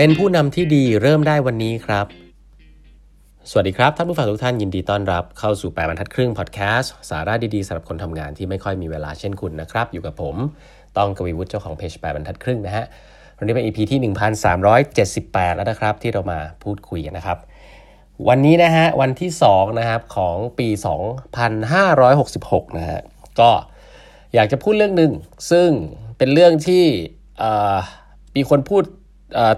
[0.00, 2.06] เป็นผู้นำที่ดีเริ่มได้วันนี้ครับ
[3.50, 10.36] สวัสดีครับ ท่านผู้ฟังทุกท่านยินดีต้อนรับเข้าสู่แปดบรรทัดครึ่งพอดแคสต์สาระดีๆสำหรับคนทำงานที่ไม่ค่อยมีเวลาเช่นคุณนะครับ อยู่กับผม
[10.98, 12.84] ต้องกวีวุฒิเจ้าของเพจแปดบรรทัดครึ่งนะฮะ
[13.38, 14.00] วันนี้เป็น EP ที่
[14.74, 17.38] 1378 แล้วนะครับ ที่เรามาพูดคุยกันนะครับ
[18.28, 20.68] วันนี้นะฮะวันที่2นะครับของปี
[21.92, 23.00] 2566 นะฮะ
[23.40, 23.50] ก็
[24.34, 25.12] อยากจะพูดเรื่องหนึ่ง
[25.50, 25.68] ซึ่ง
[26.18, 26.84] เป็นเรื่องที่
[28.38, 28.84] มีคนพูด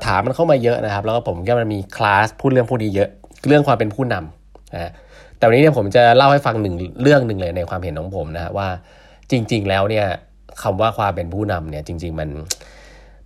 [0.07, 3.09] ถามมันเข้ามาเยอะนะครับ แล้วก็ผมก็มันมีคลาสพูดเรื่องพวกนี้เยอะ
[3.47, 4.93] เรื่องความเป็นผู้นำนะ
[5.39, 8.69] แต่วันนี้เนี่ยผมจะเล่าให้ฟังหนึ่งเรื่องหนึ่งเลยในความเห็นของผมนะว่า
[9.31, 10.07] จริง ๆ แล้วเนี่ย
[10.63, 12.29] คำว่าความเป็นผู้นำเนี่ยจริง ๆ มัน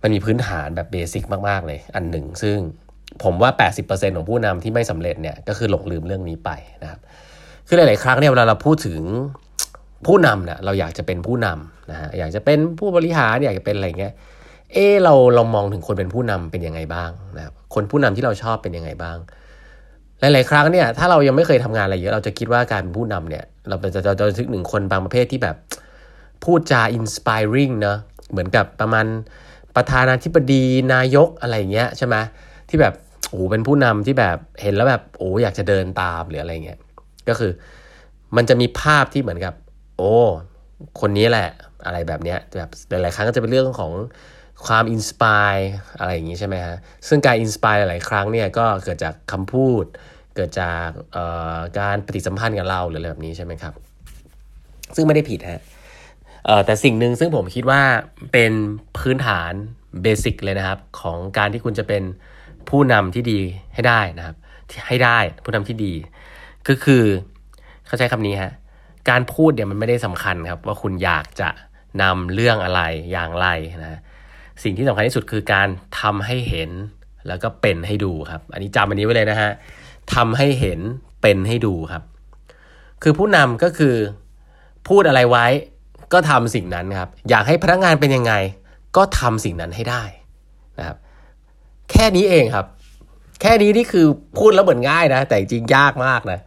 [0.01, 2.57] มันมีพื้นฐานแบบเบสิกมาก ๆ เลยอันหนึ่ง ซึ่ง
[3.23, 3.51] ผมว่า
[3.83, 6.49] 80%ของผู้นำที่ไม่สำเร็จเนี่ยก็คือหลงลืมเรื่องนี้ไป
[6.83, 6.99] นะครับ
[7.67, 9.01] คือหลาย ๆ ครั้งเนี่ยเวลาเราพูดถึง
[10.05, 14.13] ผู้นำเนี่ยเราอยากจะเป็นผู้นำนะฮะอยากจะเป็นผู้บริหารอยากจะเป็นอะไรเงี้ย
[14.75, 19.17] เออเราเรามองถึงคนเป็นผู้นำเป็นยังไงบ้างนะครับคนผู้นำที่เราชอบเป็นยังไงบ้าง
[20.19, 25.55] หลาย ๆ ครั้งเนี่ยถ้าเรายังไม่เคยทำงานอะไรเยอะเราจะคิดว่าการเป็นผู้นำเนี่ย เราจะจะจะทึกหนึ่งคนบางประเภทที่แบบ
[26.43, 27.97] พูดจา inspiring เนาะ
[28.31, 29.05] เหมือนกับประมาณ
[29.75, 32.15] ประธานาธิบดีนายกอะไรเงี้ยใช่ไหม
[32.69, 32.93] ที่แบบ
[33.29, 36.79] โอ้เป็นผู้นำที่แบบเห็นแล้วแบบโอ้อยากจะเดินตามหรืออะไรเงี้ย
[37.29, 37.51] ก็คือ
[38.35, 39.53] มันจะมีภาพที่เหมือนกับ
[39.97, 40.11] โอ้
[41.01, 41.49] คนนี้แหละ
[41.85, 43.91] อะไรแบบเนี้ยแบบหลายๆครั้งก็จะเป็นเรื่องของ
[44.65, 45.53] ความ inspire
[45.97, 49.83] อะไรอย่างนี้ใช่ไหมฮะซึ่งการ inspire หลายครั้งเนี่ยก็เกิดจากคำพูด
[50.35, 50.87] เกิดจาก
[51.79, 53.73] การปฏิสัมพันธ์กับเราหรืออะไรแบบนี้ใช่ไหมครับ
[54.95, 55.61] ซึ่งไม่ได้ผิดฮะ
[56.65, 57.81] แต่สิ่งหนึ่งซึ่งผมคิดว่า
[58.31, 58.51] เป็น
[58.97, 59.51] พื้นฐาน
[60.01, 62.03] เบสิกเลยนะครับ ของการที่คุณจะเป็น
[62.69, 63.39] ผู้นำที่ดี
[63.73, 64.35] ให้ได้นะครับ
[64.87, 65.93] ให้ได้ผู้นำที่ดี
[66.67, 67.03] ก็คือ
[67.87, 68.53] เข้าใจคำนี้ฮะ
[69.09, 71.49] การพูดเนี่ยมันไม่ได้สำคัญครับ ว่าคุณอยากจะ
[72.01, 72.81] นำเรื่องอะไร
[73.11, 73.47] อย่างไร
[73.83, 73.99] นะ
[74.63, 75.67] สิ่งที่สำคัญที่สุดคือการ
[75.99, 76.71] ทำให้เห็น
[77.27, 79.51] แล้วก็เป็นให้ดูครับ อันนี้จำอันนี้ไว้เลยนะฮะ
[80.13, 80.79] ทำให้เห็น
[81.21, 82.03] เป็นให้ดูครับ
[83.03, 83.95] คือผู้นำก็คือ
[84.87, 85.45] พูดอะไรไว้
[86.13, 88.33] ก็ทำสิ่งนั้นครับ อยากให้พนักงานเป็นยังไง
[88.97, 90.03] ก็ทำสิ่งนั้นให้ได้
[90.79, 90.97] นะครับ
[91.91, 92.65] แค่นี้เองครับ
[93.41, 94.05] แค่นี้นี่คือ
[94.37, 96.39] พูดแล้วเหมือนง่ายนะ แต่จริงยากมากนะ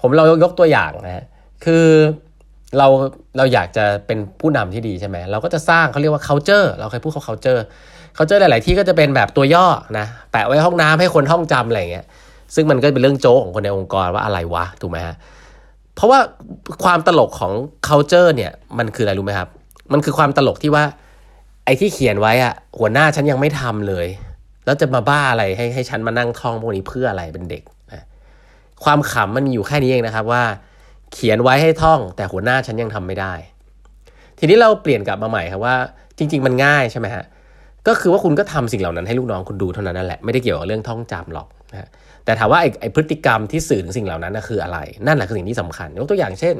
[0.00, 1.24] ผมเรายกตัวอย่างนะ
[1.64, 1.86] คือ
[2.78, 2.86] เรา
[3.36, 7.60] เราอยากจะเป็นผู้นำที่ดีใช่ไหมเราก็จะสร้างเขาเรียกว่า culture เราเคยพูดเขา culture
[8.16, 9.66] culture หลาย ๆ ที่ก็จะเป็นแบบตัวย่อ
[9.98, 12.06] นะแปะไว้ห้องน้ำให้คนท่องจำอะไรเงี้ย
[12.54, 15.16] ซึ่งมันก็เป็นเรื่องโจ๊กของคนในองค์กรว่าอะไรวะถูกไหมฮะ
[15.94, 16.18] เพราะว่า
[16.84, 17.52] ความตลกของ
[17.88, 19.48] culture เนี่ยมันคืออะไรรู้ไหมครับ
[19.92, 20.84] มันคือความตลกที่ว่า
[21.64, 24.06] ไอ้ที่เขียนไว้อะหัวหน้าฉันยังไม่ทำเลย
[24.64, 27.62] แล้วจะมาบ้าอะไรให้ให้ฉันมานั่งท่องพวกนี้เพื่ออะไรเป็นเด็ก
[27.92, 28.04] นะ
[28.84, 30.42] ความขำมันมีอยู่แค่นี้เองนะครับว่า
[31.14, 33.32] เขียนไว้ให้ท่อง แต่หัวหน้าฉันยังทำไม่ได้
[34.38, 35.76] ทีนี้เราเปลี่ยนกลับมาใหม่ครับว่า
[36.18, 37.24] จริง ๆ มันง่ายใช่ไหมฮะ
[37.88, 41.88] ก็คือว่าคุณก็ทำสิ่งเหล่านั้นให้ลูกน้องคุณดูเท่านั้นนั่นแหละไม่ได้เกี่ยวกับเรื่องท่องจำหรอกนะ
[42.24, 46.56] แต่ถามว่าไอ้ไอพฤติกรรมที่สื่อถึงสิ่งเหล่านั้นนะคืออะไร นั่นแหละคือสิ่งที่สำคัญยกตัวอย่างเช่น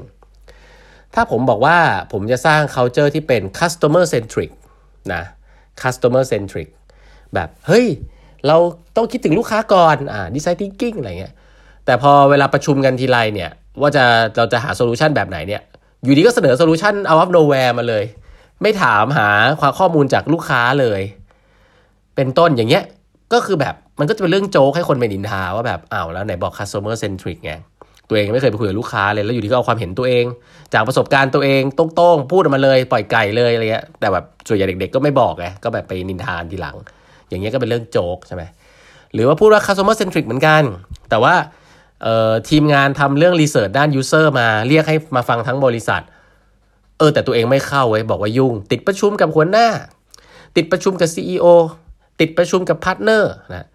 [1.14, 1.76] ถ้าผมบอกว่า
[2.12, 4.50] ผมจะสร้าง culture ที่เป็น customer centric
[5.14, 5.22] นะ
[5.82, 6.68] customer centric
[7.34, 7.86] แบบเฮ้ย
[8.46, 8.56] เรา
[8.96, 11.34] ต้องคิดถึงลูกค้าก่อนอ่า design thinking อะไรเงี้ย
[11.84, 14.04] แต่พอเวลาประชุมกันทีไรเนี่ย ว่าจะ
[14.36, 15.62] เราจะหา solution แบบไหนเนี่ย
[16.04, 18.04] อยู่ดีก็เสนอ solution out of nowhere มาเลย
[18.62, 19.28] ไม่ถามหา
[19.60, 21.00] ความข้อมูลจากลูกค้าเลย
[22.16, 22.84] เป็นต้นอย่างเงี้ย
[23.32, 27.52] ก็คือแบบมันก็จะเป็นเรื่องโจ๊กให้คนไปนินทาว่าแบบอ้าวแล้วไหนบอก customer centric ไง
[28.08, 30.24] ตัวเองไม่เคยไปคุยกับลูกค้าเลยแล้วอยู่ดีก็เอาความเห็นตัวเอง
[30.74, 36.76] จากประสบการณ์ตัวเองตรงๆพูดออกมาเลยปล่อยไก่เลยอะไรเงี้ยแต่แบบส่วนใหญ่เด็ก ๆ ก็ไม่บอกไงก็แบบไปนินทาทีหลัง
[37.28, 38.42] อย่างเงี้ยก็เป็นเรื่องโจ๊กใช่ไหม
[39.14, 40.62] หรือว่าพูดว่า customer centric เหมือนกัน
[41.10, 41.34] แต่ว่า
[42.48, 46.02] ทีมงานทำเรื่อง research ด้าน user มาเรียกให้มาฟังทั้งบริษัท
[46.98, 49.68] เออแต่ตัวเองไม่เข้าไว้บอกว่ายุ่ง ติดประชุมกับหัวหน้า
[50.56, 51.46] ติดประชุมกับ CEO
[52.20, 53.66] ติดประชุมกับ partner นะ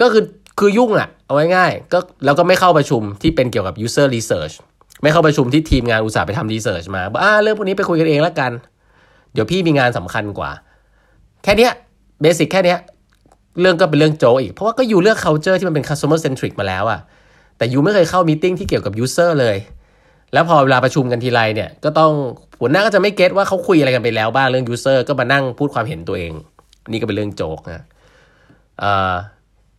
[0.00, 0.24] ก็คือ
[0.58, 4.54] คือยุ่งอะเอาไว้ง่ายก็แล้วก็ไม่เข้าประชุมที่เป็นเกี่ยวกับ user research
[5.02, 8.52] ไม่เข้าประชุมที่ทีมงานอุตส่าห์ไปทำ research มาอ่าเรื่องพวกนี้ไปคุยกันเองแล้วกัน
[9.32, 10.50] เดี๋ยวพี่มีงานสำคัญกว่า
[11.42, 11.68] แค่นี้
[12.22, 12.76] basic แค่นี้
[13.60, 17.00] เรื่องก็เป็นเรื่องโจ๊กอีก เพราะว่าก็อยู่เรื่อง culture ที่มันเป็น customer centric มาแล้วอะ
[17.58, 19.56] แต่ you ไม่เคยเข้า meeting ที่เกี่ยวกับ user เลย
[20.32, 22.12] แล้วพอเวลาประชุมกันทีไรเนี่ยก็ต้อง
[22.60, 26.32] หัวหน้าก็จะไม่ get ว่าเขาคุยอะไรกันไปแล้วบ้างเรื่อง user ก็มานั่งพูดความเห็นตัวเอง
[26.90, 27.82] นี่ก็เป็นเรื่องโจ๊กนะ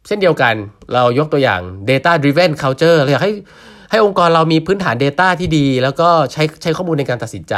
[0.07, 0.55] เช่นเดียวกัน
[0.93, 3.31] เรายกตัวอย่าง data driven culture เราอยากให้
[3.91, 7.55] ให้องค์กรเรามีพื้นฐาน Data ที่ดี แล้วก็ใช้ใช้ข้อมูลในการตัดสินใจ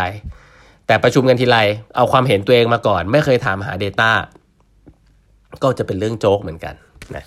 [0.88, 1.57] แต่ประชุมกันทีไร
[1.95, 4.12] เอาความเห็นตัวเองมาก่อน ไม่เคยถามหา Data
[5.63, 6.74] ก็จะเป็นเรื่องโจ๊กเหมือนกัน
[7.16, 7.24] นะ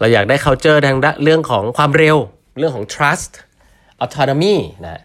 [0.00, 2.16] เราอยากได้ culture ทางเรื่องของความเร็ว
[2.58, 3.32] เรื่องของ trust
[4.04, 4.56] autonomy
[4.86, 5.02] นะ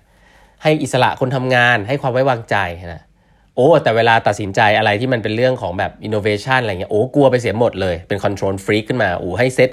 [0.64, 2.56] ให้อิสระคนทำงานให้ความไว้วางใจ
[2.94, 3.02] นะ
[3.56, 9.70] โอ้แต่เวลาตัดสินใจอะไรที่มันเป็นเรื่องของแบบ innovation อะไรเงี้ยโอ้กลัวไปเสียหมดเลยเป็น control freak ขึ้นมาโอ้ให้เซต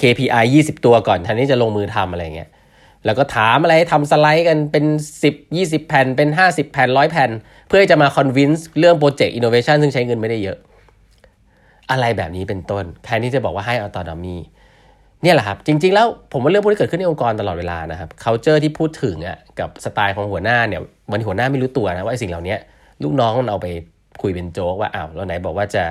[0.00, 2.50] KPI 20 ตัวก่อนทันที่จะลงมือทำอะไรเงี้ย
[3.04, 4.84] แล้วก็ถามอะไรทำสไลด์กันเป็น
[5.22, 7.30] 10 20 แผ่นเป็น 50 แผ่นร้อยแผ่น
[7.68, 10.58] เพื่อจะมา convince เรื่องโปรเจกต์ innovation ซึ่งใช้เงินไม่ได้เยอะ
[11.90, 14.36] อะไรแบบนี้เป็นต้นแทนที่จะบอกว่าให้ autonomy
[15.22, 20.80] เนี่ยแหละครับ จริง ๆ แล้วผมว่าเรื่องพวกนี้เกิดขึ้นในองค์กรตลอดเวลานะครับ culture ที่พูดถึงอะกับสไตล์ของหัวหน้าเนี่ย
[21.12, 22.56] มันหัวหน้าไม่รู้ตัวนะว่าไอ้สิ่งเหล่านี้
[23.02, 23.66] ลูกน้องมันเอาไป
[24.22, 25.84] คุยเป็นโจ๊กว่าอ้าวแล้วไหนบอกว่าจะ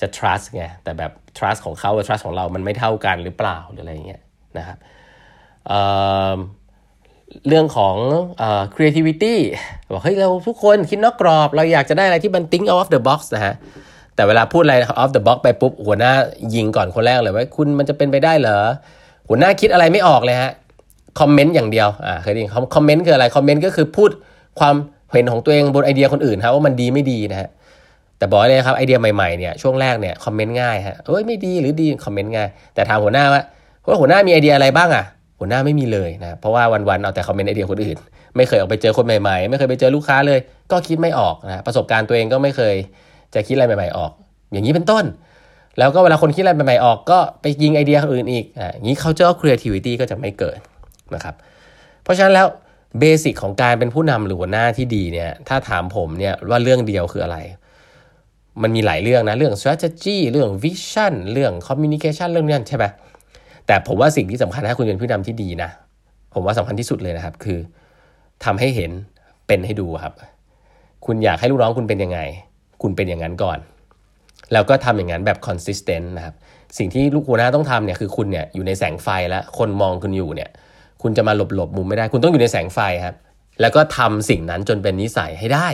[0.00, 4.20] จะ trust ไงแต่แบบ trust ของเขากับ trust ของเรามันไม่เท่ากันหรือเปล่าหรืออะไรเงี้ย
[4.58, 4.78] นะครับ
[5.66, 7.96] เเรื่องของ
[8.40, 8.42] อ
[8.74, 9.34] creativity
[9.92, 13.54] บอกเฮ้ยเราทุกคนคิดนอกกรอบ เราอยากจะได้อะไรที่มัน think out of the box นะฮะ
[14.16, 16.12] แต่เวลาพูดอะไร out of the box ไปปุ๊บหัวหน้า
[16.54, 18.58] ยิงก่อนคนแรกเลยว่าคุณมันจะเป็นไปได้เหรอ
[19.28, 20.52] หัวหน้าคิดอะไรไม่ออกเลยฮะ
[21.20, 24.10] comment อย่างเดียวอ่าเคยได้ยิน comment คืออะไร comment ก็คือพูด
[24.60, 24.74] ความ
[25.12, 27.48] เห็นของตัวเองบนไอเดียคนอื่นครับว่ามันดีไม่ดีนะฮะ
[28.18, 33.42] แต่บอกเลยครับไอเดียใหม่ๆเนี่ยช่วงแรกเนี่ย comment ง่ายฮะเอ้ยไม่ดีหรือดี comment ง่ายแต่ถามหัวหน้าว่า
[33.86, 35.04] ว่าหัวหน้ามีไอเดียอะไรบ้างอะ
[35.38, 37.96] หัวหน้าไม่มีเลยนะเพราะว่าวันๆเอาแต่ comment ไอเดียคนอื่น
[38.36, 40.38] ไม่เคยออกไปเจอคนใหม่ๆ ไม่เคยไปเจอลูกค้าเลย
[40.72, 42.74] ก็คิดไม่ออกนะประสบการณ์ตัวเองก็ไม่เคย
[43.34, 44.12] จะคิดอะไรใหม่ ๆ ออก
[44.52, 45.04] อย่างนี้เป็นต้น
[45.78, 50.58] แล้วก็เวลาคนคิดอะไรใหม่ ๆ ออก ก็ไปยิงไอเดียคนอื่นอีกอ่าอย่างนี้เขาเจอ creativity ก็จะไม่เกิด
[51.14, 51.34] นะครับ
[52.02, 52.46] เพราะฉะนั้นแล้ว
[53.00, 57.38] เบสิกของการเป็นผู้นำหรือหัวหน้าที่ดีเนี่ยถ้าถามผมเนี่ยว่าเรื่องเดียวคืออะไร
[58.62, 62.84] มันมีหลายเรื่องนะเรื่อง strategy เรื่อง vision เรื่อง communication เรื่องนั้นใช่ไหม
[63.66, 65.70] แต่ผมว่าสิ่งที่สำคัญถ้าคุณเป็นผู้นำที่ดีนะ
[66.34, 67.58] ผมว่าสำคัญที่สุดเลยนะครับ คือ
[68.44, 68.90] ทำให้เห็น
[69.46, 70.14] เป็นให้ดูครับ
[71.06, 72.18] คุณอยากให้ลูกน้องคุณเป็นยังไง
[72.82, 73.58] คุณเป็นอย่างนั้นก่อน
[74.52, 76.34] แล้วก็ทำอย่างนั้นแบบ consistent นะครับ
[76.78, 80.50] สิ่งที่ลูกหัวหน้าต้องทำเนี่ยคือคุณเนี่ยอยู่ในแสงไฟแล้วคนมองคุณอยู่เนี่ย
[81.02, 83.16] คุณจะมาหลบหลบมุมไม่ได้ คุณต้องอยู่ในแสงไฟครับ
[83.60, 85.68] แล้วก็ทำสิ่งนั้นจนเป็นนิสัยให้ได้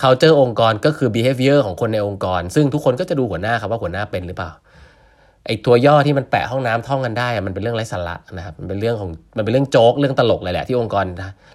[0.00, 4.50] culture องค์กรก็คือ behavior ของคนในองค์กร ซึ่งทุกคนก็จะดูหัวหน้าครับว่าหัวหน้าเป็นหรือเปล่า
[5.46, 11.04] ไอตัวย่อที่มันแปะห้องน้ำท่องกันได้มันเป็นเรื่องไร้สาระนะครับมันเป็นเรื่องของมันเป็นเรื่องโจ๊กเรื่องตลกเลยแหละที่องค์กร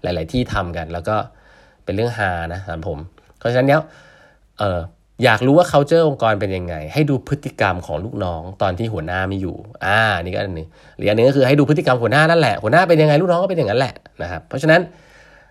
[0.03, 1.15] หลาย ๆ ที่ทำกัน แล้วก็
[1.85, 2.99] เป็นเรื่องฮานะสำหรับผม
[3.39, 3.81] เพราะฉะนั้นเนี้ย
[4.59, 4.79] เออ
[5.23, 9.55] อยากรู้ว่า culture องค์กรเป็นยังไง ให้ดูพฤติกรรมของลูกน้องตอนที่หัวหน้าไม่อยู่
[9.85, 10.67] อ่า นี่ก็อันนึง
[10.97, 14.81] หรืออันนึงก็คือให้ดูพฤติกรรมหัวหน้านั่นแหละ หัวหน้าเป็นยังไงลูกน้องก็เป็นอย่างนั้นแหละนะครับ เพราะฉะนั้น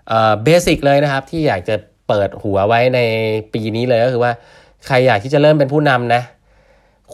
[0.08, 1.74] เอ่อเบสิกเลยนะครับที่อยากจะ
[2.08, 3.00] เปิดหัวไว้ใน
[3.54, 4.32] ปีนี้เลยก็คือว่า
[4.86, 6.22] ใครอยากที่จะเริ่มเป็นผู้นำนะ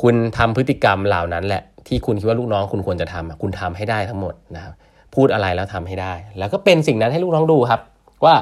[0.01, 4.75] คุณทำพฤติกรรมเหล่านั้นแหละที่คุณคิดว่าลูกน้องคุณควรจะทำคุณทำให้ได้ทั้งหมดนะครับ
[5.15, 7.81] พูดอะไรแล้วทำให้ได้ แล้วก็เป็นสิ่งนั้นให้ลูกน้องดูครับ
[8.25, 8.35] ว่า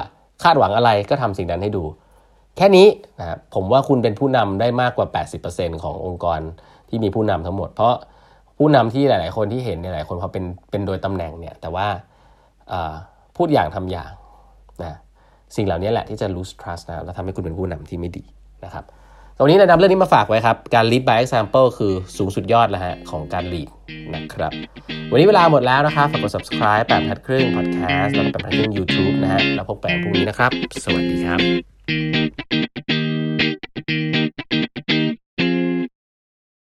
[0.43, 1.83] คาดหวังอะไรก็ทำสิ่งนั้นให้ดู
[2.57, 2.87] แค่นี้
[3.19, 5.07] นะผมว่าคุณเป็นผู้นำได้มากกว่า
[5.45, 6.39] 80%ขององค์กร
[6.89, 7.95] ที่มีผู้นำทั้งหมด เพราะ
[8.57, 11.87] ผู้นำที่หลาย ๆ คนที่เห็นเนี่ยหลายคนเขาเป็นเป็นโดยตำแหน่งเนี่ยแต่ว่า
[13.37, 14.11] พูดอย่างทำอย่าง
[14.83, 14.93] นะ
[15.55, 18.23] สิ่งเหล่านี้แหละที่จะ lose trust นะแล้วทำให้คุณเป็นผู้นำที่ไม่ดี
[18.65, 18.83] นะครับ
[19.37, 23.69] ตรงนี้นะนำเรื่องนี้มาฝากไว้ครับ การ lead by example คือสูงสุดยอดแล้วฮะของการ lead
[24.15, 24.51] นะครับ
[25.11, 30.51] วันนี้เวลาหมดแล้วนะครับ ฝากกด subscribe แปดพัดครึ่ง podcast แล้วก็แปดพัดครึ่ง YouTube นะฮะ แล้วพบกันพรุ่งนี้นะครับ
[30.83, 32.46] สวัสดีครับ